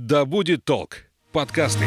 [0.00, 0.98] «Да будет толк»
[1.32, 1.84] подкасты.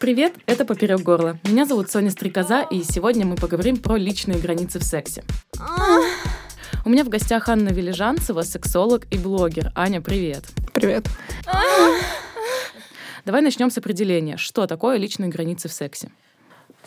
[0.00, 1.38] Привет, это «Поперек горла».
[1.44, 5.22] Меня зовут Соня Стрекоза, и сегодня мы поговорим про личные границы в сексе.
[6.84, 9.70] У меня в гостях Анна Велижанцева, сексолог и блогер.
[9.76, 10.46] Аня, привет.
[10.72, 11.06] Привет.
[13.24, 14.36] Давай начнем с определения.
[14.36, 16.10] Что такое личные границы в сексе?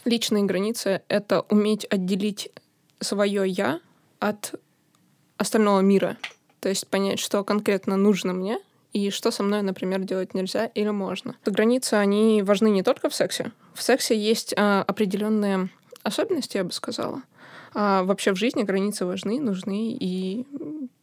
[0.06, 2.52] Личные границы— это уметь отделить
[3.00, 3.80] свое «я»
[4.20, 4.54] от
[5.38, 6.18] остального мира.
[6.60, 8.60] То есть понять, что конкретно нужно мне
[8.94, 11.36] и что со мной, например, делать нельзя или можно.
[11.46, 13.52] Границы, они важны не только в сексе.
[13.74, 15.70] В сексе есть а, определенные
[16.04, 17.22] особенности, я бы сказала.
[17.74, 20.46] А вообще в жизни границы важны, нужны, и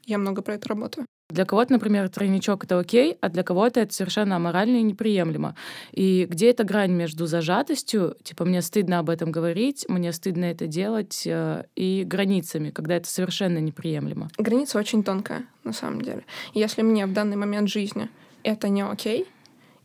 [0.05, 1.06] я много про это работаю.
[1.33, 5.56] Для кого-то, например, тройничок— это окей, а для кого-то это совершенно аморально и неприемлемо.
[5.92, 10.66] И где эта грань между зажатостью, типа мне стыдно об этом говорить, мне стыдно это
[10.66, 14.28] делать, э, и границами, когда это совершенно неприемлемо?
[14.36, 16.22] Граница очень тонкая, на самом деле.
[16.53, 18.11] Если мне в данный момент жизни
[18.42, 19.27] это не окей,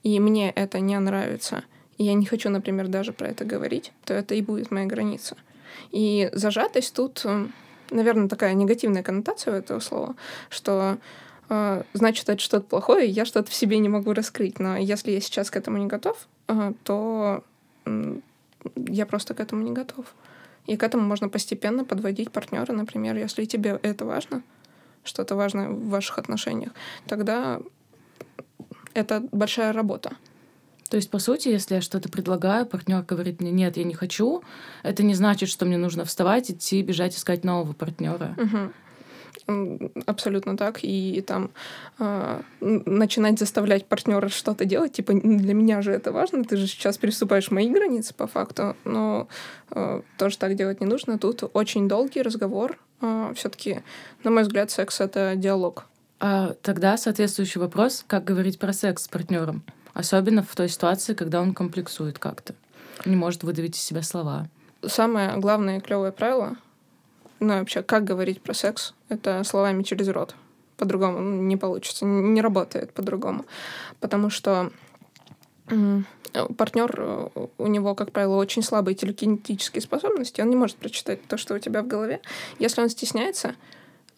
[0.04, 1.64] и мне это не нравится,
[1.98, 5.38] и я не хочу, например, даже про это говорить, то это и будет моя граница.
[5.92, 7.48] И зажатость тут, э,
[7.92, 10.16] наверное, такая негативная коннотация у этого слова,
[10.50, 10.98] что
[11.50, 14.60] э, значит, это что-то плохое, я что-то в себе не могу раскрыть.
[14.60, 17.44] Но если я сейчас к этому не готов, э, то
[18.76, 20.06] я просто к этому не готов.
[20.66, 24.44] И к этому можно постепенно подводить партнера, например, если тебе это важно,
[25.04, 26.74] что-то важное в ваших отношениях,
[27.08, 27.62] тогда
[28.94, 30.18] это большая работа.
[30.90, 34.44] То есть, по сути, если я что-то предлагаю, партнер говорит мне, нет, я не хочу,
[34.84, 38.36] это не значит, что мне нужно вставать, идти, бежать, искать нового партнера.
[38.38, 38.72] Угу.
[40.06, 40.84] Абсолютно так.
[40.84, 41.52] И, и там
[42.00, 46.98] э, начинать заставлять партнера что-то делать, типа, для меня же это важно, ты же сейчас
[46.98, 49.28] переступаешь мои границы по факту, но
[49.72, 51.18] э, тоже так делать не нужно.
[51.18, 52.78] Тут очень долгий разговор.
[53.02, 53.82] Э, Все-таки,
[54.24, 55.86] на мой взгляд, секс это диалог.
[56.20, 59.64] А тогда соответствующий вопрос, как говорить про секс с партнером?
[59.97, 62.53] Особенно в той ситуации, когда он комплексует как-то.
[63.06, 64.47] Не может выдавить из себя слова.
[64.85, 66.56] Самое главное и клевое правило,
[67.40, 70.35] ну вообще, как говорить про секс, это словами через рот.
[70.78, 73.47] По-другому не получится, не работает по-другому.
[74.00, 74.72] Потому что
[75.66, 81.38] партнер, э, у него, как правило, очень слабые телекинетические способности, он не может прочитать то,
[81.38, 82.22] что у тебя в голове.
[82.59, 83.56] Если он стесняется,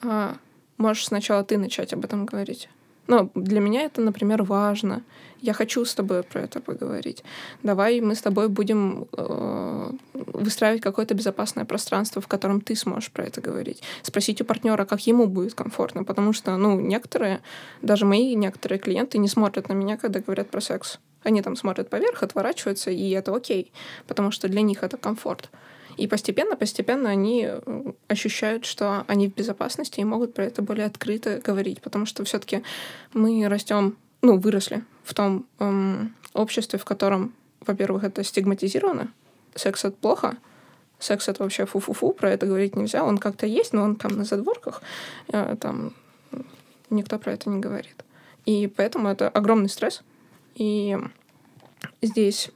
[0.01, 0.35] а,
[0.77, 2.67] можешь сначала ты начать об этом говорить.
[3.09, 5.01] Ну, для меня это, например, важно.
[5.41, 7.23] Я хочу с тобой про это поговорить.
[7.63, 13.23] Давай мы с тобой будем э, выстраивать какое-то безопасное пространство, в котором ты сможешь про
[13.23, 13.81] это говорить.
[14.03, 17.41] Спросить у партнера, как ему будет комфортно, потому что, ну, некоторые,
[17.81, 20.99] даже мои некоторые клиенты не смотрят на меня, когда говорят про секс.
[21.23, 23.71] Они там смотрят поверх, отворачиваются, и это окей,
[24.05, 25.49] потому что для них это комфорт.
[25.99, 30.85] И постепенно, постепенно они э, ощущают, что они в безопасности и могут про это более
[30.85, 32.63] открыто говорить, потому что все-таки
[33.13, 39.11] мы растем, ну, выросли в том эм, обществе, в котором, во-первых, это стигматизировано,
[39.55, 40.37] секс это плохо,
[40.99, 44.23] секс это вообще фу-фу-фу, про это говорить нельзя, он как-то есть, но он там на
[44.23, 44.81] задворках,
[45.33, 45.93] э, там
[46.89, 48.05] никто про это не говорит.
[48.45, 50.01] И поэтому это огромный стресс.
[50.55, 50.97] И
[52.01, 52.51] здесь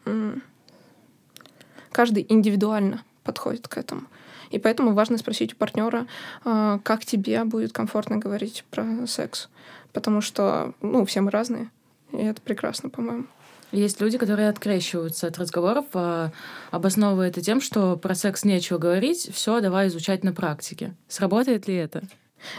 [1.91, 4.03] каждый индивидуально подходит к этому.
[4.50, 6.07] И поэтому важно спросить у партнера,
[6.45, 9.50] а, как тебе будет комфортно говорить про секс.
[9.94, 11.69] Потому что, ну, все мы разные.
[12.11, 13.25] И это прекрасно, по-моему.
[13.72, 16.31] Есть люди, которые открещиваются от разговоров, а,
[16.69, 20.94] обосновывая это тем, что про секс нечего говорить, все, давай изучать на практике.
[21.07, 22.03] Сработает ли это?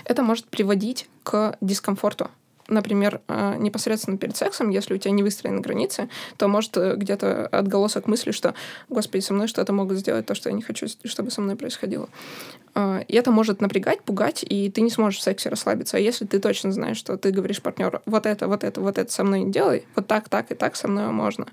[0.05, 2.31] Это может приводить к дискомфорту
[2.69, 7.47] например, а, непосредственно перед сексом, если у тебя не выстроены границы, то может э, где-то
[7.47, 8.55] отголосок мысли, что,
[8.89, 12.09] господи, со мной что-то могут сделать, то, что я не хочу, чтобы со мной происходило.
[12.75, 15.97] А, и это может напрягать, пугать, и ты не сможешь в сексе расслабиться.
[15.97, 19.13] А если ты точно знаешь, что ты говоришь партнеру, вот это, вот это, вот это
[19.13, 21.47] со мной не делай, вот так, так и так со мной можно,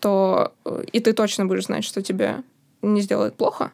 [0.00, 2.42] то э, и ты точно будешь знать, что тебе
[2.82, 3.72] не сделает плохо,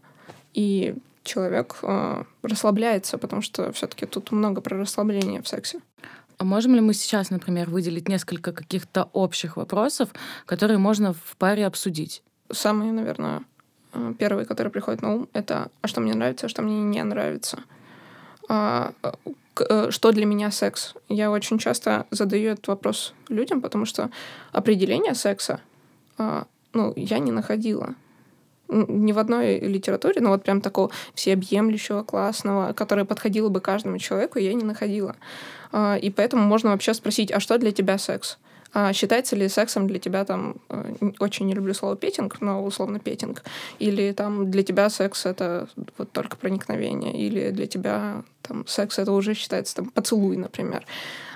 [0.55, 5.81] и человек э, расслабляется, потому что все-таки тут много про расслабление в сексе.
[6.41, 10.09] А можем ли мы сейчас, например, выделить несколько каких-то общих вопросов,
[10.47, 12.23] которые можно в паре обсудить?
[12.51, 13.43] Самые, наверное,
[13.93, 17.05] э, первые, которые приходят на ум, это «а что мне нравится, а что мне не
[17.05, 17.59] нравится?»
[18.49, 20.95] а, э, Что для меня секс?
[21.11, 24.09] Я очень часто задаю этот вопрос людям, потому что
[24.51, 25.61] определение секса
[26.17, 27.95] а, ну, я не находила
[28.71, 34.39] ни в одной литературе, но вот прям такого всеобъемлющего, классного, которое подходило бы каждому человеку,
[34.39, 35.17] я не находила.
[35.73, 38.39] А, и поэтому можно вообще спросить, а что для тебя секс?
[38.73, 43.01] А считается ли сексом для тебя там, э, очень не люблю слово петинг, но условно
[43.01, 43.43] петинг,
[43.81, 45.69] или там для тебя секс это
[45.99, 50.87] вот только проникновение, или для тебя там секс это уже считается там поцелуй, например.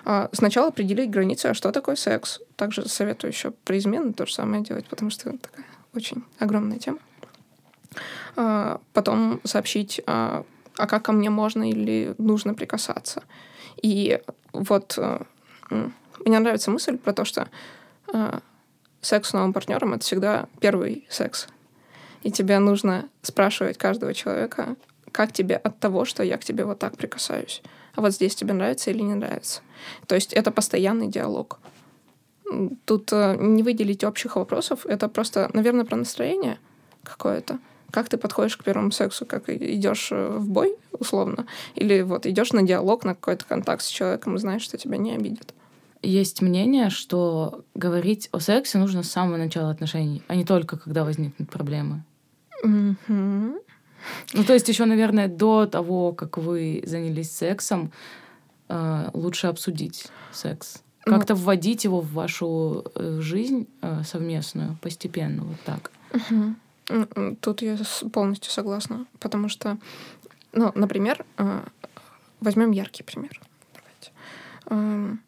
[0.05, 2.41] А сначала определить границы, а что такое секс.
[2.57, 6.79] Также советую еще про измены то же самое делать, потому что это такая очень огромная
[6.79, 6.99] тема.
[8.37, 10.45] А потом сообщить, а,
[10.77, 13.23] а как ко мне можно или нужно прикасаться.
[13.83, 14.21] И
[14.53, 15.23] вот э,
[16.25, 17.49] мне нравится мысль про то, что
[19.01, 21.49] секс с новым партнером это всегда первый секс.
[22.23, 24.77] И тебе нужно спрашивать каждого человека,
[25.13, 27.63] как тебе от того, что я к тебе вот так прикасаюсь.
[27.95, 29.61] А вот здесь тебе нравится или не нравится.
[30.07, 31.61] То есть это постоянный диалог.
[32.85, 36.59] Тут э, не выделить общих вопросов, это просто, наверное, про настроение
[37.03, 37.59] какое-то.
[37.95, 41.47] Как ты подходишь к первому сексу, как идешь э, в бой, условно,
[41.77, 45.13] или вот идешь на диалог, на какой-то контакт с человеком и знаешь, что тебя не
[45.13, 45.55] обидят
[46.03, 51.03] есть мнение, что говорить о сексе нужно с самого начала отношений, а не только когда
[51.03, 52.05] возникнут проблемы.
[52.63, 53.55] Mm-hmm.
[54.35, 57.91] Ну, то есть еще, наверное, до того, как вы занялись сексом,
[58.69, 60.83] э, лучше обсудить секс.
[61.07, 61.15] Ну.
[61.15, 63.67] Как-то вводить его в вашу э, жизнь
[64.05, 65.91] совместную постепенно, вот так.
[66.13, 66.55] Угу.
[67.41, 67.77] Тут я
[68.13, 69.79] полностью согласна, потому что,
[70.53, 71.25] ну, например,
[72.41, 73.41] возьмем яркий пример.
[73.73, 74.13] Давайте.
[74.67, 75.21] Эм,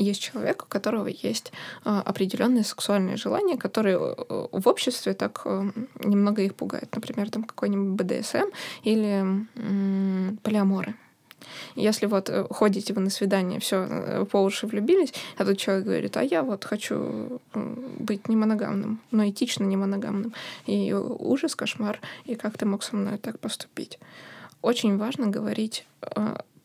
[0.00, 1.52] есть человек, у которого есть
[1.84, 5.70] а, определенные сексуальные желания, которые э, в обществе так э,
[6.02, 6.94] немного их пугают.
[6.94, 8.48] Например, там какой-нибудь БДСМ
[8.82, 9.46] или
[10.42, 10.94] полиаморы.
[11.74, 16.16] Если вот э, ходите вы на свидание, все по уши влюбились, а тут человек говорит,
[16.16, 20.32] а я вот хочу быть не моногамным, но этично не моногамным.
[20.66, 23.98] И ужас, кошмар, и как ты мог со мной так поступить?
[24.62, 25.86] Очень важно говорить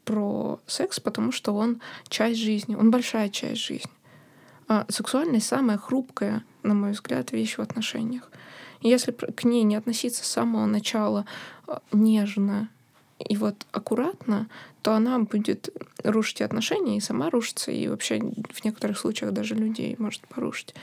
[0.06, 3.92] про секс, потому что он часть жизни, он большая часть жизни.
[4.68, 8.31] А сексуальность самая хрупкая, на мой взгляд, вещь в отношениях.
[8.81, 11.26] Если к ней не относиться с самого начала
[11.68, 12.70] а, нежно
[13.20, 14.48] и вот аккуратно,
[14.86, 15.70] то она будет
[16.04, 20.76] рушить отношения и сама рушится, и вообще в некоторых случаях даже людей может порушить.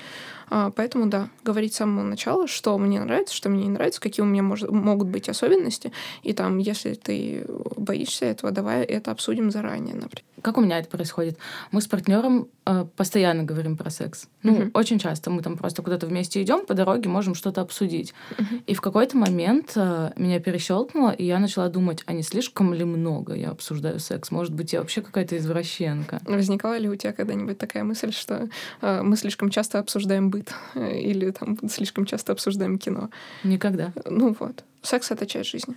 [0.51, 4.23] А, поэтому, да, говорить с самого начала, что мне нравится, что мне не нравится, какие
[4.23, 5.93] у меня может, могут быть особенности.
[6.25, 7.47] И там, если ты
[7.77, 10.25] боишься этого, давай это обсудим заранее, например.
[10.43, 11.39] Как у меня это происходит?
[11.71, 14.29] Мы с партнером э, постоянно говорим про секс.
[14.43, 14.71] Ну, uh-huh.
[14.75, 18.13] очень часто мы там просто куда-то вместе идем, по дороге можем что-то обсудить.
[18.37, 18.63] Uh-huh.
[18.67, 22.85] И в какой-то момент э, меня перещелкнуло, и я начала думать, а не слишком ли
[22.85, 24.31] много я обсуждаю секс?
[24.31, 26.21] Может быть, я вообще какая-то извращенка?
[26.25, 28.49] Возникала ли у тебя когда-нибудь такая мысль, что
[28.81, 30.53] э, мы слишком часто обсуждаем быт?
[30.75, 33.11] Э, или там слишком часто обсуждаем кино.
[33.45, 33.93] Никогда.
[34.05, 34.65] Ну вот.
[34.83, 35.77] Секс— это часть жизни.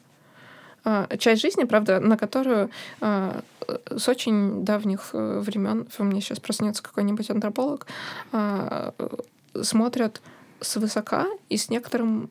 [0.85, 2.69] А, часть жизни, правда, на которую
[3.01, 3.41] а,
[3.89, 7.87] с очень давних э, времен, у меня сейчас проснется какой-нибудь антрополог,
[8.31, 8.93] а,
[9.59, 10.21] смотрят
[10.61, 12.29] свысока и с некоторым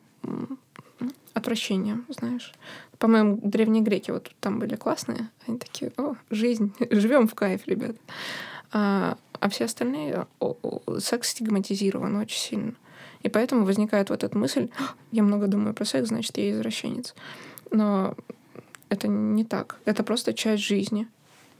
[1.35, 2.53] отвращением, знаешь.
[2.97, 5.29] По-моему, древние греки вот там были классные.
[5.45, 7.95] Они такие, о, жизнь, живем в кайф, ребят.
[8.71, 12.73] А, а все остальные о, о, секс стигматизирован очень сильно.
[13.21, 14.69] И поэтому возникает вот эта мысль,
[15.11, 17.13] я много думаю про секс, значит, я извращенец.
[17.71, 18.15] Но
[18.89, 19.79] это не так.
[19.85, 21.07] Это просто часть жизни.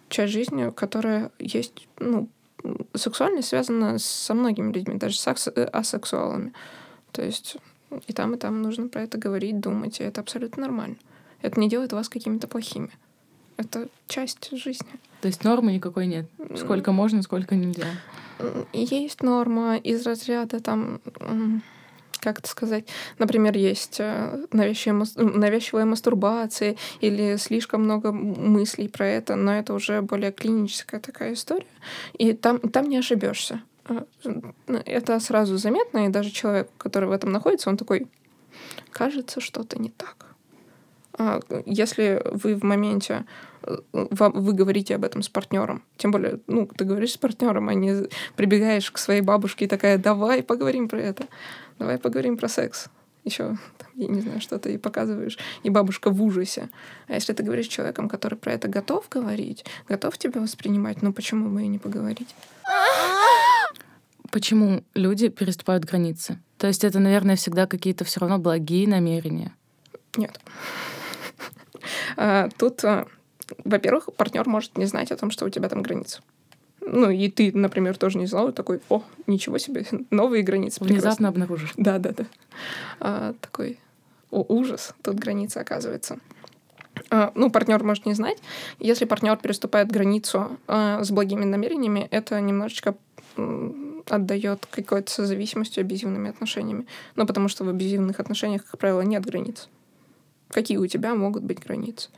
[0.07, 2.29] Часть жизни, которая есть, ну,
[2.93, 6.53] сексуальность связана со многими людьми, даже с э, асексуалами.
[7.11, 7.57] То есть
[8.07, 10.97] и там, и там нужно про это говорить, думать, и это абсолютно нормально.
[11.41, 12.91] Это не делает вас какими-то плохими.
[13.57, 14.87] Это часть жизни.
[15.21, 16.25] То есть нормы никакой нет?
[16.55, 17.87] Сколько можно, сколько нельзя?
[18.73, 20.99] Есть норма из разряда там
[22.25, 22.87] как это сказать,
[23.19, 30.01] например, есть э, навязчивая, навязчивая мастурбация или слишком много мыслей про это, но это уже
[30.01, 31.67] более клиническая такая история.
[32.17, 33.61] И там, там не ошибешься.
[33.87, 34.03] Э,
[34.85, 38.07] это сразу заметно, и даже человек, который в этом находится, он такой,
[38.91, 40.25] кажется, что-то не так.
[41.17, 43.25] А, если вы в моменте
[43.63, 47.73] э, вы говорите об этом с партнером, тем более, ну, ты говоришь с партнером, а
[47.73, 51.27] не прибегаешь к своей бабушке и такая, давай поговорим про это,
[51.79, 52.89] давай поговорим про секс.
[53.23, 53.57] Еще,
[53.95, 56.69] я не знаю, что-то и показываешь, и бабушка в ужасе.
[57.07, 61.11] А если ты говоришь с человеком, который про это готов говорить, готов тебя воспринимать, ну
[61.11, 62.35] почему бы и не поговорить?
[64.35, 66.37] Почему люди переступают границы?
[66.57, 69.55] То есть это, наверное, всегда какие-то все равно благие намерения?
[70.17, 70.37] Нет.
[72.17, 73.05] А, тут, а,
[73.63, 76.21] во-первых, партнер может не знать о том, что у тебя там границы.
[76.81, 80.83] Ну, и ты, например, тоже не знал, такой, о, ничего себе, новые границы.
[80.83, 81.73] Внезапно обнаружишь.
[81.77, 82.25] Да, да, да.
[82.99, 83.79] А, такой,
[84.31, 86.17] о, ужас, тут граница оказывается.
[87.09, 88.39] А, ну, партнер может не знать.
[88.79, 92.95] Если партнер переступает границу а, с благими намерениями, это немножечко
[94.07, 96.85] отдает какой-то созависимостью абьюзивными отношениями.
[97.15, 99.69] Ну, потому что в абьюзивных отношениях, как правило, нет границ.
[100.49, 102.09] Какие у тебя могут быть границы?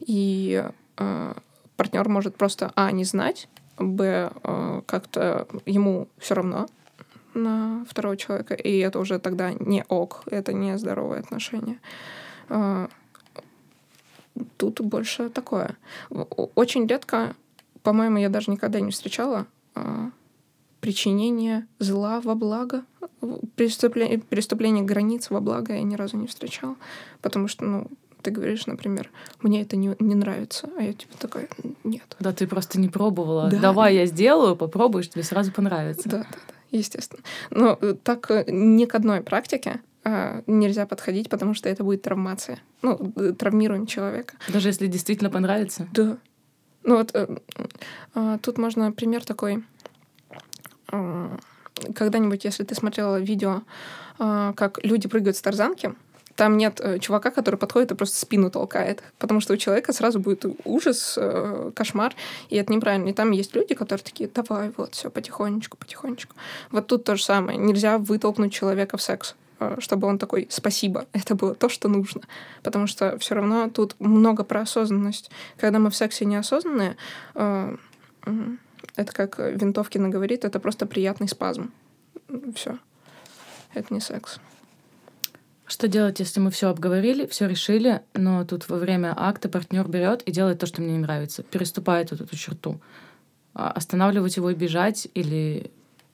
[0.00, 0.64] И
[0.96, 1.34] э,
[1.76, 6.68] партнер может просто, а, не знать, б, э, как-то ему все равно
[7.34, 11.78] на второго человека, и это уже тогда не ок, это не здоровые отношения.
[12.48, 12.88] Э,
[14.56, 15.76] тут больше такое.
[16.54, 17.34] Очень редко,
[17.82, 20.10] по-моему, я даже никогда не встречала э,
[20.82, 22.82] причинение зла во благо,
[23.54, 26.74] преступление, преступление границ во благо я ни разу не встречала.
[27.20, 27.86] Потому что, ну,
[28.20, 29.08] ты говоришь, например,
[29.42, 31.48] мне это не, не нравится, а я типа такая,
[31.84, 32.16] нет.
[32.18, 33.48] Да, ты просто не пробовала.
[33.48, 33.60] Да.
[33.60, 36.08] Давай я сделаю, попробуешь, тебе сразу понравится.
[36.08, 37.22] Да, да, да, естественно.
[37.50, 42.02] Но э, так э, ни к одной практике а, нельзя подходить, потому что это будет
[42.02, 42.58] травмация.
[42.82, 44.34] Ну, э, травмируем человека.
[44.48, 45.86] Даже если действительно понравится?
[45.92, 46.18] Да.
[46.82, 47.14] Ну вот
[48.14, 49.62] а, тут можно пример такой.
[50.92, 51.36] А,
[51.94, 53.62] когда-нибудь, если ты смотрела видео,
[54.18, 55.94] как люди прыгают с тарзанки,
[56.36, 59.02] там нет э, чувака, который подходит и просто спину толкает.
[59.18, 62.14] Потому что у человека сразу будет ужас, э, кошмар,
[62.48, 63.08] и это неправильно.
[63.08, 66.34] И там есть люди, которые такие, давай, вот, все, потихонечку, потихонечку.
[66.70, 67.58] Вот тут то же самое.
[67.58, 72.22] Нельзя вытолкнуть человека в секс э, чтобы он такой «спасибо, это было то, что нужно».
[72.62, 75.30] Потому что все равно тут много про осознанность.
[75.58, 76.96] Когда мы в сексе неосознанные,
[78.96, 81.72] это как Винтовкина говорит, это просто приятный спазм.
[82.54, 82.78] Все.
[83.74, 84.38] Это не секс.
[85.66, 90.22] Что делать, если мы все обговорили, все решили, но тут во время акта партнер берет
[90.22, 92.80] и делает то, что мне не нравится, переступает вот эту черту?
[93.54, 95.70] А останавливать его и бежать или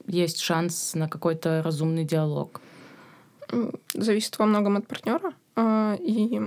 [0.07, 2.61] есть шанс на какой-то разумный диалог?
[3.95, 5.33] Зависит во многом от партнера.
[5.57, 6.41] А, и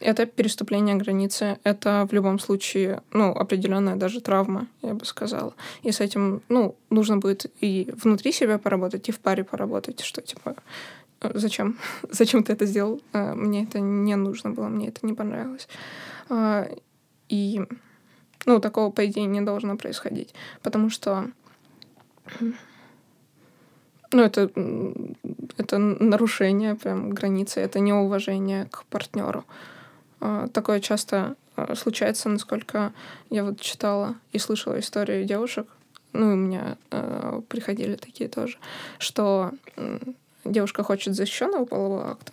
[0.00, 1.58] это переступление границы.
[1.64, 5.54] Это в любом случае, ну, определенная даже травма, я бы сказала.
[5.82, 10.22] И с этим, ну, нужно будет и внутри себя поработать, и в паре поработать, что,
[10.22, 10.56] типа,
[11.20, 11.78] зачем?
[12.10, 13.00] Зачем ты это сделал?
[13.12, 15.68] А, мне это не нужно было, мне это не понравилось.
[16.28, 16.68] А,
[17.28, 17.62] и,
[18.46, 20.34] ну, такого, по идее, не должно происходить.
[20.62, 21.30] Потому что,
[24.10, 24.50] ну, это,
[25.56, 29.44] это нарушение прям границы, это неуважение к партнеру.
[30.20, 31.36] А, такое часто
[31.74, 32.92] случается, насколько
[33.30, 35.66] я вот читала и слышала истории девушек,
[36.12, 38.58] ну, и у меня э, приходили такие тоже,
[38.98, 39.52] что
[40.44, 42.32] девушка хочет защищенного полового акта,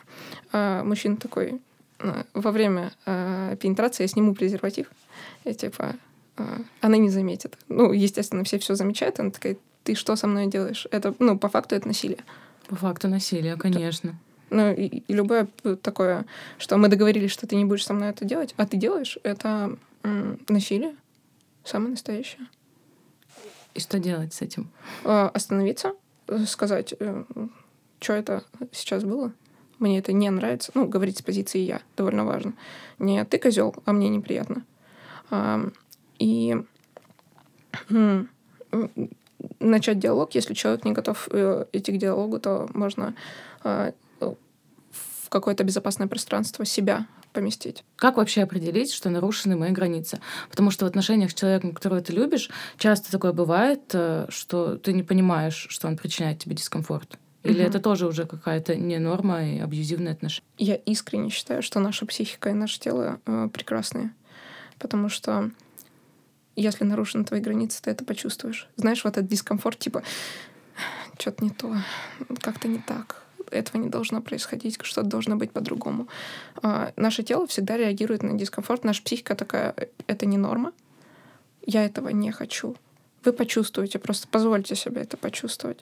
[0.52, 1.60] а мужчина такой,
[2.00, 4.88] «Ну, во время э, пенетрации я сниму презерватив,
[5.44, 5.96] и типа
[6.82, 7.58] она не заметит.
[7.70, 9.56] Ну, естественно, все все замечают, она такая,
[9.86, 10.88] ты что со мной делаешь?
[10.92, 12.20] Это, ну, по факту это насилие.
[12.68, 14.16] По факту насилие, конечно.
[14.50, 15.48] Ну, и, и любое
[15.82, 16.26] такое,
[16.58, 19.78] что мы договорились, что ты не будешь со мной это делать, а ты делаешь, это
[20.04, 20.96] м, насилие,
[21.64, 22.48] самое настоящее.
[23.76, 24.72] И что делать с этим?
[25.04, 25.94] Э, остановиться,
[26.48, 26.96] сказать,
[28.00, 29.32] что это сейчас было.
[29.78, 30.72] Мне это не нравится.
[30.74, 32.54] Ну, говорить с позиции я довольно важно.
[32.98, 34.66] Не ты козел, а мне неприятно.
[35.30, 35.70] А,
[36.18, 36.56] и
[39.60, 43.16] начать диалог, если человек не готов э, идти к диалогу, то можно
[43.64, 43.94] а,
[45.26, 47.84] в какое-то безопасное пространство себя поместить.
[47.98, 50.20] Как вообще определить, что нарушены мои границы?
[50.50, 54.94] Потому что в отношениях с человеком, которого ты любишь, часто такое бывает, э, что ты
[54.94, 57.18] не понимаешь, что он причиняет тебе дискомфорт.
[57.44, 57.68] Или угу.
[57.68, 60.50] это тоже уже какая-то не норма и абьюзивное отношение?
[60.58, 64.12] Я искренне считаю, что наша психика и наше тело э, прекрасные.
[64.80, 65.52] Потому что
[66.56, 68.68] если нарушены твои границы, ты это почувствуешь.
[68.76, 70.04] Знаешь, вот этот дискомфорт, типа,
[71.20, 71.76] что-то не то,
[72.42, 76.08] как-то не так, этого не должно происходить, что-то должно быть по-другому.
[76.62, 79.76] А, наше тело всегда реагирует на дискомфорт, наша психика такая,
[80.08, 80.74] это не норма,
[81.66, 82.76] я этого не хочу
[83.26, 85.80] вы почувствуете, просто позвольте себе это почувствовать.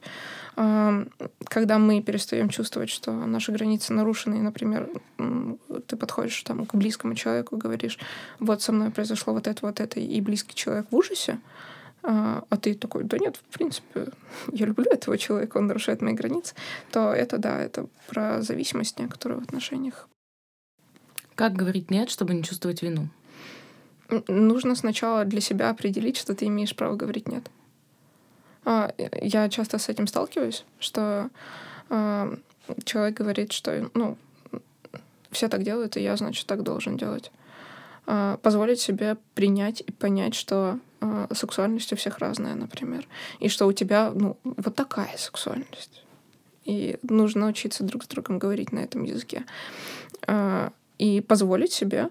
[0.56, 4.90] Когда мы перестаем чувствовать, что наши границы нарушены, и, например,
[5.88, 8.00] ты подходишь там, к близкому человеку, говоришь,
[8.40, 11.40] вот со мной произошло вот это, вот это, и близкий человек в ужасе,
[12.06, 14.08] а, а ты такой, да нет, в принципе,
[14.52, 16.54] я люблю этого человека, он нарушает мои границы,
[16.92, 20.08] то это, да, это про зависимость некоторую в отношениях.
[21.36, 23.08] Как говорить «нет», чтобы не чувствовать вину?
[24.28, 27.50] Нужно сначала для себя определить, что ты имеешь право говорить нет.
[28.66, 31.30] А, я часто с этим сталкиваюсь, что
[31.90, 32.38] а,
[32.84, 34.18] человек говорит, что ну,
[35.32, 37.32] все так делают, и я, значит, так должен делать.
[38.06, 40.80] А, позволить себе принять и понять, что
[41.34, 43.06] сексуальность у всех разная, например,
[43.42, 46.02] и что у тебя ну, вот такая сексуальность.
[46.64, 49.44] И нужно учиться друг с другом говорить на этом языке.
[51.00, 52.08] И позволить себе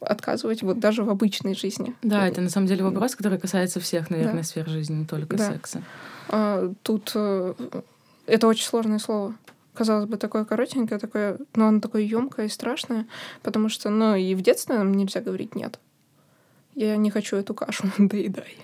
[0.00, 1.94] отказывать вот даже в обычной жизни.
[2.02, 4.42] Да, это на самом деле вопрос, который касается всех, наверное, Да.
[4.42, 5.50] сфер жизни, не только Да.
[5.52, 5.82] секса.
[6.28, 7.54] А, тут э,
[8.26, 9.34] это очень сложное слово.
[9.74, 13.06] Казалось бы, такое коротенькое, такое, но оно такое емкое и страшное,
[13.42, 15.80] потому что, ну, и в детстве нам нельзя говорить нет.
[16.76, 18.56] Я не хочу эту кашу, доедай.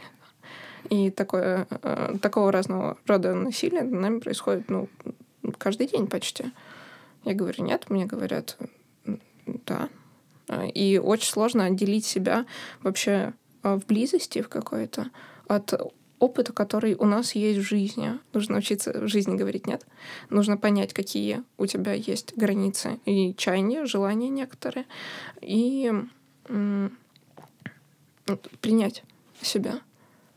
[0.88, 4.88] И такое, э, такого разного рода насилие над нами происходит, ну,
[5.58, 6.44] каждый день почти.
[7.24, 8.56] Я говорю нет, мне говорят
[9.04, 9.20] «М,
[9.66, 9.88] да.
[10.50, 12.44] А, И очень сложно отделить себя
[12.82, 15.10] вообще а, в близости в какой-то
[15.46, 15.72] от
[16.18, 18.18] опыта, который у нас есть в жизни.
[18.32, 19.86] Нужно учиться в жизни говорить нет.
[20.28, 24.86] Нужно понять, какие у тебя есть границы и чаяния, желания некоторые.
[25.40, 25.92] И
[28.60, 29.02] принять
[29.40, 29.80] себя.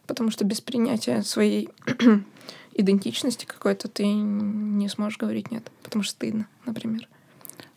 [0.07, 1.69] Потому что без принятия своей
[2.73, 5.69] идентичности какой-то ты не сможешь говорить нет.
[5.81, 7.07] Потому что стыдно, например.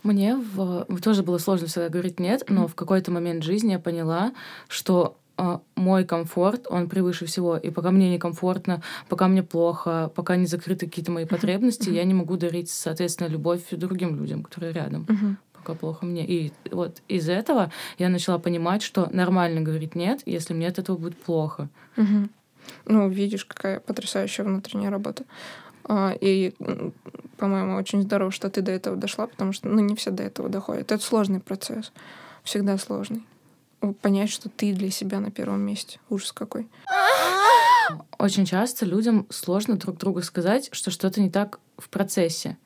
[0.07, 0.87] Мне в...
[1.03, 4.33] тоже было сложно всегда говорить нет, но в какой-то момент жизни я поняла,
[4.69, 7.57] что а, мой комфорт, он превыше всего.
[7.57, 12.15] И пока мне некомфортно, пока мне плохо, пока не закрыты какие-то мои потребности, я не
[12.15, 15.07] могу дарить, соответственно, любовь другим людям, которые рядом.
[15.53, 16.25] Пока плохо мне.
[16.25, 20.97] И вот из этого я начала понимать, что нормально говорить нет, если мне от этого
[20.97, 21.69] будет плохо.
[22.85, 25.25] Ну, видишь, какая потрясающая внутренняя работа.
[25.89, 26.53] А, И,
[27.37, 30.49] по-моему, очень здорово, что ты до этого дошла, потому что, ну, не все до этого
[30.49, 30.91] доходят.
[30.91, 31.93] Это сложный процесс.
[32.43, 33.25] Всегда сложный.
[34.01, 36.01] Понять, что ты для себя на первом месте.
[36.11, 36.69] Ужас какой.
[38.19, 42.57] Очень часто людям сложно друг другу сказать, что что-то не так в процессе.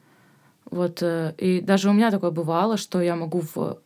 [0.70, 3.78] Вот, э, и даже у меня такое бывало, что я могу в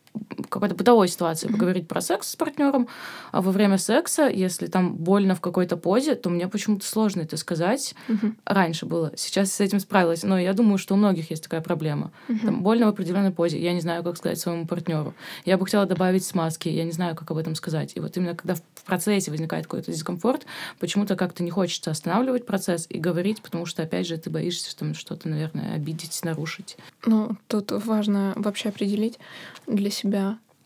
[0.49, 2.87] какой-то бытовой ситуации поговорить про секс с партнером,
[3.31, 7.37] а во время секса, если там больно в какой-то позе, то мне почему-то сложно это
[7.37, 7.95] сказать.
[8.07, 8.37] Мгм.
[8.45, 9.11] Раньше было.
[9.15, 10.23] Сейчас с этим справилась.
[10.23, 12.11] Но я думаю, что у многих есть такая проблема.
[12.41, 13.59] Там больно в определенной позе.
[13.61, 15.13] Я не знаю, как сказать своему партнеру.
[15.45, 16.69] Я бы хотела добавить смазки.
[16.69, 17.93] Я не знаю, как об этом сказать.
[17.95, 20.45] И вот именно когда в процессе возникает какой-то дискомфорт,
[20.79, 24.93] почему-то как-то не хочется останавливать процесс и говорить, потому что, опять же, ты боишься там
[24.93, 26.77] что-то, наверное, обидеть, нарушить.
[27.05, 29.19] Ну, тут важно вообще определить
[29.67, 30.04] для себя,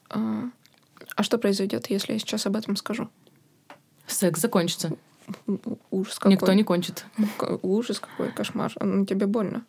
[0.09, 0.49] а,
[1.15, 3.09] а что произойдет, если я сейчас об этом скажу?
[4.07, 4.91] Секс закончится.
[5.91, 6.33] Ужас какой.
[6.33, 7.05] Никто не кончит.
[7.61, 8.73] Ужас какой, кошмар.
[8.79, 9.65] Ну, тебе больно.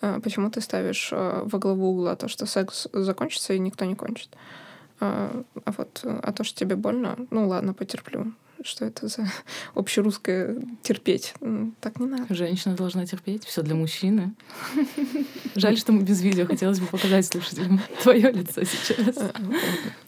[0.00, 3.94] А, Почему ты ставишь а, во главу угла то, что секс закончится и никто не
[3.94, 4.30] кончит?
[4.98, 8.32] А а вот а то, что тебе больно, ну ладно, потерплю.
[8.62, 9.26] Что это за
[9.74, 11.34] общерусское терпеть?
[11.80, 12.34] Так не надо.
[12.34, 13.44] Женщина должна терпеть.
[13.44, 14.34] Все для мужчины.
[15.54, 16.46] Жаль, что мы без видео.
[16.46, 19.16] Хотелось бы показать слушателям твое лицо сейчас.
[19.18, 19.32] А,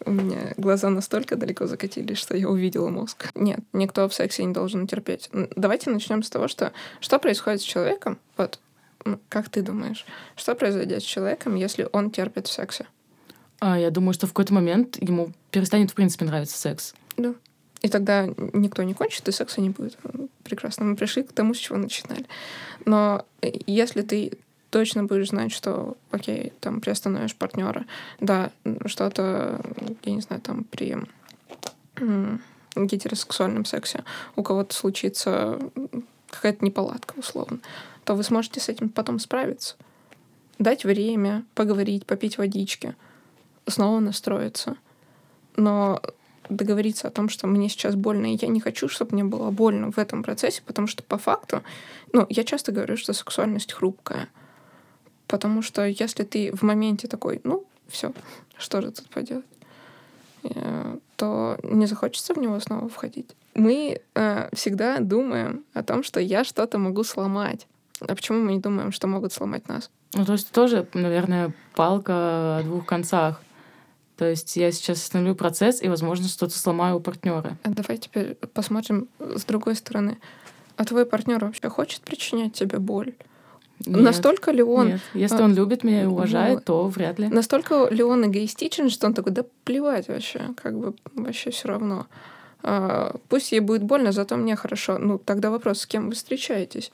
[0.07, 3.31] У меня глаза настолько далеко закатились, что я увидела мозг.
[3.35, 5.31] Нет, никто в сексе не должен терпеть.
[5.55, 8.61] Давайте начнем с того, что что происходит с человеком, вот
[9.29, 10.05] как ты думаешь,
[10.37, 12.87] что произойдет с человеком, если он терпит в сексе?
[13.61, 16.95] А, я думаю, что в какой-то момент ему перестанет, в принципе, нравиться секс.
[17.17, 17.35] Да.
[17.83, 19.97] И тогда никто не кончит, и секса не будет.
[20.43, 20.85] Прекрасно.
[20.85, 22.27] Мы пришли к тому, с чего начинали.
[22.85, 24.33] Но э, если ты
[24.71, 27.87] точно будешь знать, что, окей, там приостановишь партнера,
[28.21, 28.51] да,
[28.87, 29.61] что-то,
[30.03, 30.97] я не знаю, там при
[32.77, 34.05] гетеросексуальном сексе
[34.37, 35.59] у кого-то случится
[36.31, 37.61] какая-то неполадка, условно,
[38.05, 39.77] то вы сможете с этим потом справиться.
[40.59, 42.95] Дать время, поговорить, попить водички,
[43.67, 44.77] снова настроиться.
[45.57, 46.01] Но
[46.49, 49.91] договориться о том, что мне сейчас больно, и я не хочу, чтобы мне было больно
[49.91, 51.63] в этом процессе, потому что по факту,
[52.13, 54.29] ну, я часто говорю, что сексуальность хрупкая.
[55.27, 58.13] Потому что если ты в моменте такой, ну, все,
[58.57, 59.45] что же тут поделать,
[60.43, 63.35] э, то не захочется в него снова входить.
[63.55, 67.67] Мы э, всегда думаем о том, что я что-то могу сломать.
[68.01, 69.91] А почему мы не думаем, что могут сломать нас?
[70.15, 73.43] Ну, то есть тоже, наверное, палка о двух концах.
[74.19, 77.57] То есть я сейчас остановлю процесс и, возможно, что-то сломаю у партнера.
[77.63, 80.19] А давай теперь посмотрим с другой стороны.
[80.77, 83.15] А твой партнер вообще хочет причинять тебе боль?
[83.87, 85.01] Настолько ли он Нет.
[85.15, 86.65] Если а, он любит меня и уважает, вот.
[86.65, 87.29] то вряд ли.
[87.29, 92.09] Настолько ли он эгоистичен, что он такой, да плевать вообще, как бы вообще все равно.
[92.65, 94.99] А, пусть ей будет больно, зато мне хорошо.
[94.99, 96.91] Ну, тогда вопрос, с кем вы встречаетесь?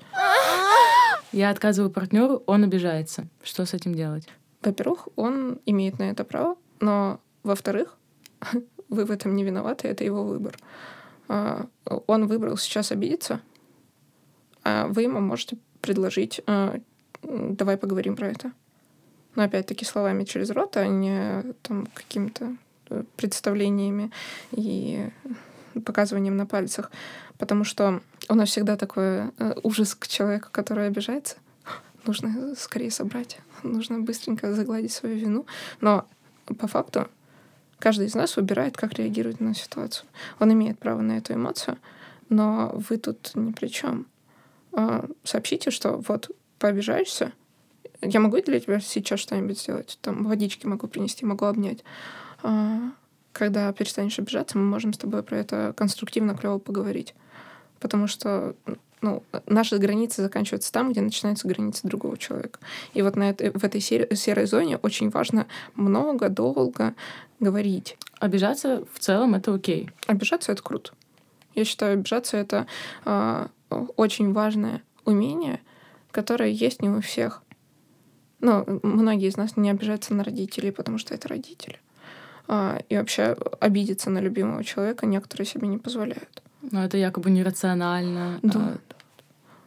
[1.32, 3.26] Я отказываю партнеру, он обижается.
[3.42, 4.28] Что с этим делать?
[4.62, 7.96] Во-первых, он имеет на это право, но во-вторых,
[8.88, 10.56] вы в этом не виноваты, это его выбор.
[11.28, 11.66] А,
[12.06, 13.40] Он выбрал сейчас обидеться,
[14.62, 16.80] а вы ему можете предложить, а,
[17.22, 18.52] давай поговорим про это.
[19.34, 22.56] Но опять-таки словами через рот, а не там какими-то
[22.90, 24.12] э, представлениями
[24.52, 25.10] и
[25.84, 26.92] показыванием на пальцах.
[27.36, 31.36] Потому что у нас всегда такой э, ужас к человеку, который обижается.
[32.06, 35.46] Нужно скорее собрать, нужно быстренько загладить свою вину.
[35.80, 36.06] Но
[36.46, 37.08] по факту,
[37.84, 40.08] Каждый из нас выбирает, как реагировать на ситуацию.
[40.38, 41.76] Он имеет право на эту эмоцию,
[42.30, 44.06] но вы тут ни при чем.
[44.72, 47.32] А, сообщите, что вот пообижаешься,
[48.00, 49.98] я могу для тебя сейчас что-нибудь сделать?
[50.00, 51.84] Там водички могу принести, могу обнять.
[52.42, 52.92] А,
[53.32, 57.14] когда перестанешь обижаться, мы можем с тобой про это конструктивно, клево поговорить.
[57.80, 58.56] Потому что
[59.04, 62.58] ну, наши границы заканчиваются там, где начинаются границы другого человека.
[62.94, 66.94] И вот на этой, в этой серой, зоне очень важно много, долго
[67.38, 67.98] говорить.
[68.18, 69.90] Обижаться в целом это окей.
[70.06, 70.92] Обижаться это круто.
[71.54, 72.66] Я считаю, обижаться это
[73.04, 73.46] э,
[73.96, 75.60] очень важное умение,
[76.10, 77.42] которое есть не у всех.
[78.40, 81.78] Ну, многие из нас не обижаются на родителей, потому что это родители.
[82.48, 86.42] А, и вообще обидеться на любимого человека некоторые себе не позволяют.
[86.70, 88.38] Но это якобы нерационально.
[88.42, 88.60] Да.
[88.60, 88.78] А...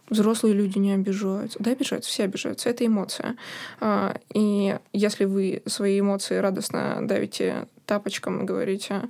[0.09, 1.59] Взрослые люди не обижаются.
[1.59, 2.69] Да, обижаются, все обижаются.
[2.69, 3.35] Это эмоция.
[3.81, 9.09] А, и если вы свои эмоции радостно давите тапочком и говорите,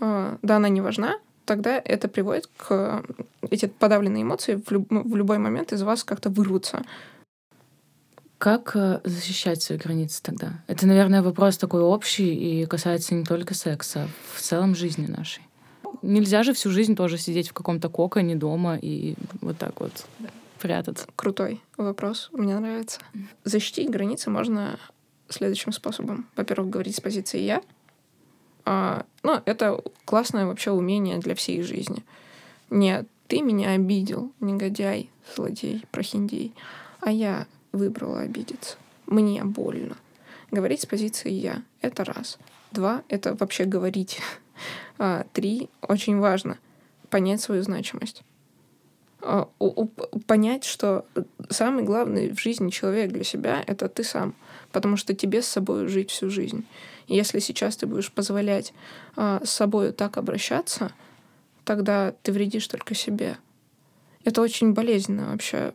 [0.00, 3.02] а, да, она не важна, тогда это приводит к...
[3.50, 4.86] Эти подавленные эмоции в, люб...
[4.90, 6.84] в любой момент из вас как-то вырвутся.
[8.36, 10.62] Как э, защищать свои границы тогда?
[10.68, 15.47] Это, наверное, вопрос такой общий и касается не только секса, а в целом жизни нашей.
[16.02, 20.06] Нельзя же всю жизнь тоже сидеть в каком-то коконе дома и вот так вот
[20.58, 21.06] прятаться.
[21.16, 23.00] Крутой вопрос, мне нравится.
[23.44, 24.78] Защитить границы можно
[25.28, 26.26] следующим способом.
[26.36, 27.62] Во-первых, говорить с позиции «я»,
[28.64, 32.04] а, ну, это классное вообще умение для всей жизни.
[32.68, 36.54] Не ты меня обидел, негодяй, злодей, прохиндей,
[37.00, 38.76] а я выбрала обидеться.
[39.06, 39.96] Мне больно.
[40.50, 42.38] Говорить с позиции «я»— это раз.
[42.70, 44.20] Два— это вообще говорить.
[44.98, 46.58] А, три— очень важно—
[47.10, 48.22] понять свою значимость.
[49.20, 49.48] А,
[50.26, 51.04] понять, что
[51.50, 54.34] самый главный в жизни человек для себя— это ты сам,
[54.72, 56.64] потому что тебе с собой жить всю жизнь.
[57.06, 58.72] И если сейчас ты будешь позволять
[59.16, 60.92] а, с собой так обращаться,
[61.64, 63.38] тогда ты вредишь только себе.
[64.24, 65.72] Это очень болезненно вообще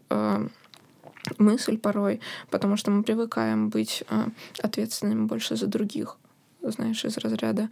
[1.38, 2.19] мысль порой,
[2.50, 4.04] потому что мы привыкаем быть
[4.62, 6.17] ответственными больше за других,
[6.62, 7.69] знаешь, из разряда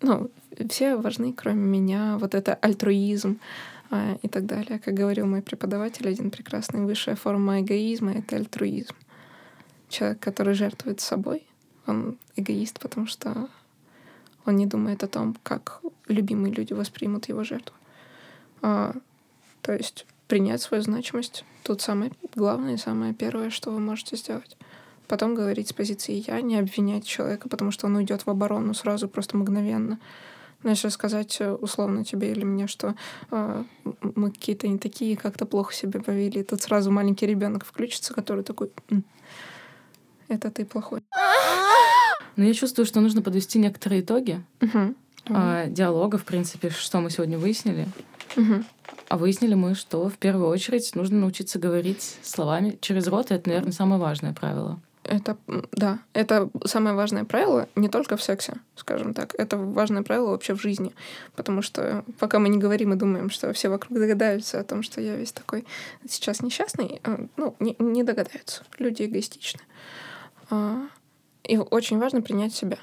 [0.00, 0.30] ну,
[0.68, 3.38] все важны, кроме меня, вот это альтруизм
[3.90, 4.78] а, и так далее.
[4.78, 8.94] Как говорил мой преподаватель, один прекрасный, высшая форма эгоизма— это альтруизм.
[9.88, 11.46] Человек, который жертвует собой,
[11.86, 13.48] он эгоист, потому что
[14.44, 17.74] он не думает о том, как любимые люди воспримут его жертву.
[18.62, 18.94] А,
[19.62, 24.56] то есть принять свою значимость— тут самое главное и самое первое, что вы можете сделать.
[25.08, 29.08] Потом говорить с позиции «я», не обвинять человека, потому что он уйдет в оборону сразу,
[29.08, 29.98] просто мгновенно.
[30.62, 32.94] Начать сказать э, условно тебе или мне, что
[33.30, 33.64] э,
[34.02, 36.42] мы какие-то не такие, как-то плохо себя повели.
[36.42, 38.70] Тут сразу маленький ребенок включится, который такой
[40.28, 41.00] это ты плохой.
[42.36, 44.94] Но я чувствую, что нужно подвести некоторые итоги угу.
[45.26, 47.88] э, диалога, в принципе, что мы сегодня выяснили.
[48.36, 48.64] Угу.
[49.08, 53.48] А выяснили мы, что в первую очередь нужно научиться говорить словами через рот, и это,
[53.48, 54.80] наверное, самое важное правило.
[55.08, 55.38] Это,
[55.72, 59.34] да, это самое важное правило не только в сексе, скажем так.
[59.38, 60.92] Это важное правило вообще в жизни.
[61.34, 65.00] Потому что пока мы не говорим и думаем, что все вокруг догадаются о том, что
[65.00, 65.64] я весь такой
[66.06, 68.64] сейчас несчастный, э, ну, не, не догадаются.
[68.78, 69.60] Люди эгоистичны.
[70.50, 70.88] А,
[71.42, 72.78] и очень важно принять себя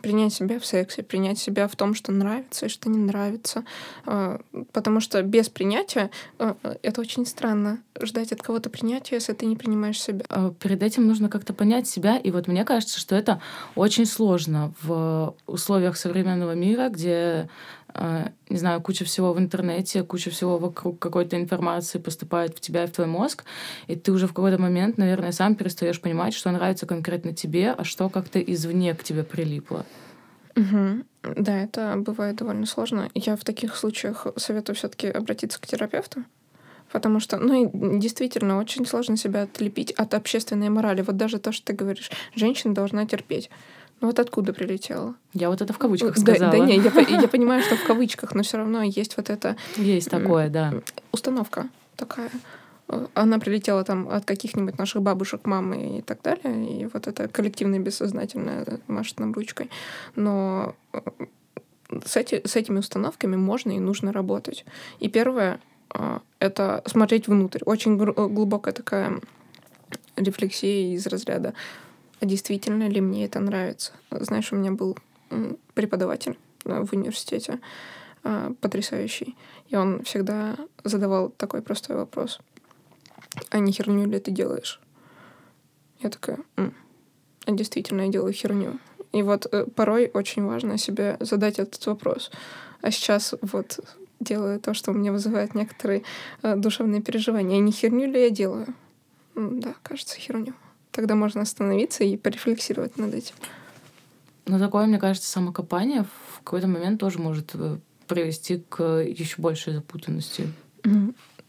[0.00, 3.64] принять себя в сексе, принять себя в том, что нравится и что не нравится.
[4.06, 4.40] А,
[4.72, 7.78] потому что без принятия а, это очень странно.
[8.00, 10.24] Ждать от кого-то принятия, если ты не принимаешь себя.
[10.28, 12.16] А, перед этим нужно как-то понять себя.
[12.16, 13.40] И вот мне кажется, что это
[13.74, 17.48] очень сложно в условиях современного мира, где
[18.48, 22.86] не знаю, куча всего в интернете, куча всего вокруг какой-то информации поступает в тебя и
[22.86, 23.44] в твой мозг,
[23.86, 27.84] и ты уже в какой-то момент, наверное, сам перестаешь понимать, что нравится конкретно тебе, а
[27.84, 29.84] что как-то извне к тебе прилипло.
[30.56, 31.04] Угу.
[31.36, 33.10] Да, это бывает довольно сложно.
[33.14, 36.24] Я в таких случаях советую все-таки обратиться к терапевту,
[36.92, 41.02] потому что, ну действительно, очень сложно себя отлепить от общественной морали.
[41.02, 43.50] Вот даже то, что ты говоришь, женщина должна терпеть.
[44.00, 45.14] Ну вот откуда прилетело?
[45.34, 46.52] Я вот это в кавычках сказала.
[46.52, 49.56] Да, да не, я, я понимаю, что в кавычках, но все равно есть вот это...
[49.76, 50.72] Есть такое, да.
[51.12, 52.30] Установка такая
[53.14, 57.78] она прилетела там от каких-нибудь наших бабушек, мамы и так далее, и вот это коллективное
[57.78, 59.70] бессознательное машет нам ручкой.
[60.16, 61.00] Но э,
[62.04, 64.64] с, эти, с этими установками можно и нужно работать.
[64.98, 65.60] И первое
[65.94, 67.60] э,— это смотреть внутрь.
[67.64, 69.20] Очень глубокая такая
[70.16, 71.52] рефлексия из разряда «А
[72.20, 74.96] действительно ли мне это нравится?» Знаешь, у меня был
[75.74, 77.60] преподаватель э, в университете,
[78.60, 79.34] потрясающий.
[79.68, 82.40] И он всегда задавал такой простой вопрос
[83.50, 84.80] а не херню ли ты делаешь?
[86.00, 86.74] Я такая, М.
[87.46, 88.78] а действительно я делаю херню.
[89.12, 92.30] И вот э, порой очень важно себе задать этот вопрос.
[92.80, 93.80] А сейчас вот
[94.20, 96.02] делаю то, что у меня вызывает некоторые
[96.42, 97.58] э, душевные переживания.
[97.58, 98.66] И не херню ли я делаю?
[99.34, 100.54] Да, кажется, херню.
[100.92, 103.34] Тогда можно остановиться и порефлексировать над этим.
[104.46, 109.74] Ну, такое, мне кажется, самокопание в какой-то момент тоже может э, привести к еще большей
[109.74, 110.48] запутанности.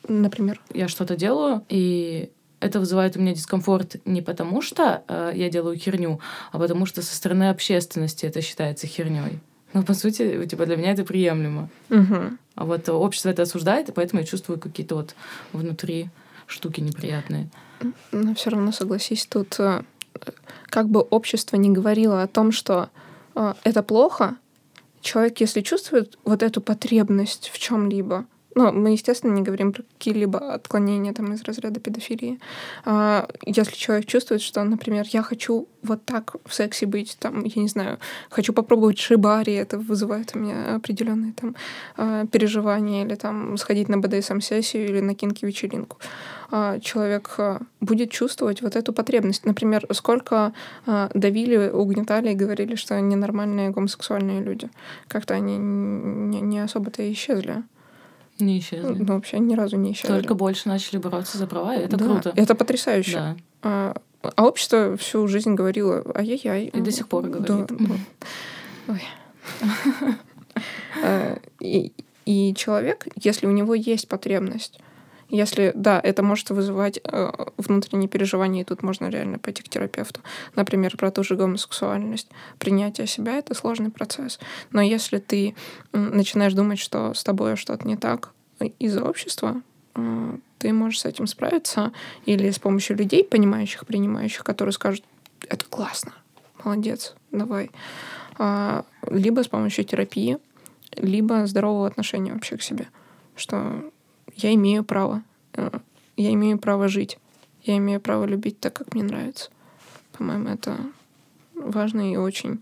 [0.08, 0.60] Например?
[0.73, 5.77] Я что-то делаю, и это вызывает у меня дискомфорт не потому, что э, я делаю
[5.77, 6.19] херню,
[6.51, 9.39] а потому что со стороны общественности это считается херней.
[9.73, 11.69] Но по сути, типа для меня это приемлемо.
[11.89, 12.15] Угу.
[12.56, 15.15] А вот общество это осуждает, и поэтому я чувствую какие-то вот
[15.54, 16.10] внутри
[16.45, 17.49] штуки неприятные.
[18.11, 19.83] Но все равно согласись, тут э,
[20.65, 22.89] как бы общество не говорило о том, что
[23.35, 24.37] э, это плохо,
[25.01, 30.53] человек, если чувствует вот эту потребность в чем-либо, ну, мы, естественно, не говорим про какие-либо
[30.53, 32.39] отклонения там, из разряда педофилии.
[32.85, 37.61] А, если человек чувствует, что, например, я хочу вот так в сексе быть, там, я
[37.61, 37.97] не знаю,
[38.29, 41.55] хочу попробовать шибари, это вызывает у меня определенные там
[41.97, 45.97] а, переживания, или там сходить на БДСМ-сессию или на кинки-вечеринку.
[46.51, 49.45] А, человек а, будет чувствовать вот эту потребность.
[49.45, 50.53] Например, сколько
[50.85, 54.69] а, давили, угнетали и говорили, что ненормальные гомосексуальные люди.
[55.07, 57.63] Как-то они не, не особо-то исчезли.
[58.41, 58.95] Не исчезли.
[58.99, 60.13] Ну, вообще ни разу не исчезли.
[60.13, 62.34] Только больше начали бороться за права, и это да, круто.
[62.36, 63.13] Это потрясающе.
[63.13, 63.38] Да.
[63.63, 63.95] А,
[64.36, 66.65] а общество всю жизнь говорило ай-яй-яй.
[66.65, 67.67] И до сих пор говорит.
[67.67, 67.95] Да.
[68.88, 69.04] Ой.
[71.04, 71.93] А, и,
[72.25, 74.80] и человек, если у него есть потребность,
[75.31, 80.19] если, да, это может вызывать э, внутренние переживания, и тут можно реально пойти к терапевту.
[80.55, 82.27] Например, про ту же гомосексуальность.
[82.59, 84.39] Принятие себя— это сложный процесс.
[84.71, 85.55] Но если ты
[85.93, 88.33] начинаешь думать, что с тобой что-то не так
[88.79, 89.61] из-за общества,
[89.95, 91.93] э, ты можешь с этим справиться
[92.25, 95.05] или с помощью людей, понимающих, принимающих, которые скажут,
[95.47, 96.11] это классно,
[96.63, 97.71] молодец, давай.
[98.37, 100.37] А, либо с помощью терапии,
[100.97, 102.89] либо здорового отношения вообще к себе.
[103.35, 103.91] Что
[104.35, 105.23] я имею право.
[105.53, 105.79] Э,
[106.17, 107.17] я имею право жить.
[107.63, 109.49] Я имею право любить так, как мне нравится.
[110.13, 110.77] По-моему, это
[111.53, 112.61] важное и очень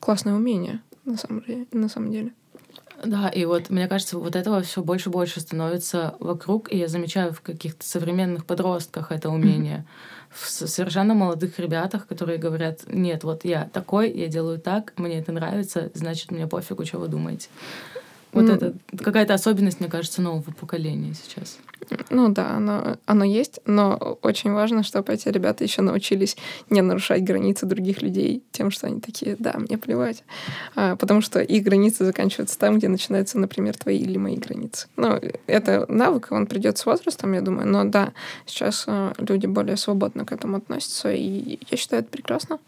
[0.00, 1.66] классное умение на самом деле.
[1.72, 2.32] На самом деле.
[3.04, 6.86] Да, и вот мне кажется, вот этого все больше и больше становится вокруг, и я
[6.86, 9.84] замечаю в каких-то современных подростках это умение.
[10.30, 15.32] В совершенно молодых ребятах, которые говорят, нет, вот я такой, я делаю так, мне это
[15.32, 17.48] нравится, значит, мне пофигу, что вы думаете.
[18.32, 18.54] Вот mm.
[18.54, 21.58] это какая-то особенность, мне кажется, нового поколения сейчас.
[22.10, 26.36] Ну да, оно, оно есть, но очень важно, чтобы эти ребята еще научились
[26.70, 30.24] не нарушать границы других людей тем, что они такие, да, мне плевать.
[30.74, 34.88] А, потому что их границы заканчиваются там, где начинаются, например, твои или мои границы.
[34.96, 38.12] Ну, это навык, он придет с возрастом, я думаю, но да,
[38.46, 42.58] сейчас а, люди более свободно к этому относятся, и я считаю это прекрасно.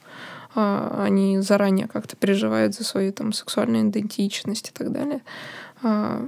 [0.55, 5.23] А, они заранее как-то переживают за свою там сексуальную идентичность и так далее.
[5.83, 6.27] А,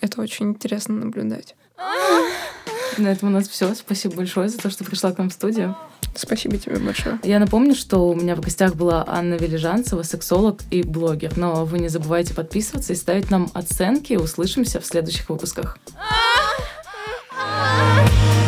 [0.00, 1.54] это очень интересно наблюдать.
[2.98, 3.74] На этом у нас все.
[3.74, 5.76] Спасибо большое за то, что пришла к нам в студию.
[6.14, 7.18] Спасибо тебе большое.
[7.22, 11.36] Я напомню, что у меня в гостях была Анна Велижанцева, сексолог и блогер.
[11.36, 14.14] Но вы не забывайте подписываться и ставить нам оценки.
[14.14, 15.78] Услышимся в следующих выпусках.